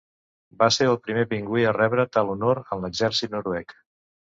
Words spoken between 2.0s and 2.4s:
tal